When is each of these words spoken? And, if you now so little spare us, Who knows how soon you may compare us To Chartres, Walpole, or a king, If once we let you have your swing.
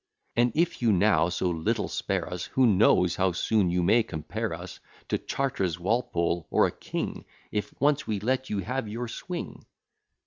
And, 0.35 0.51
if 0.55 0.81
you 0.81 0.91
now 0.91 1.29
so 1.29 1.47
little 1.51 1.87
spare 1.87 2.27
us, 2.27 2.45
Who 2.45 2.65
knows 2.65 3.17
how 3.17 3.33
soon 3.33 3.69
you 3.69 3.83
may 3.83 4.01
compare 4.01 4.51
us 4.51 4.79
To 5.09 5.19
Chartres, 5.19 5.79
Walpole, 5.79 6.47
or 6.49 6.65
a 6.65 6.71
king, 6.71 7.23
If 7.51 7.79
once 7.79 8.07
we 8.07 8.19
let 8.19 8.49
you 8.49 8.57
have 8.61 8.87
your 8.87 9.07
swing. 9.07 9.63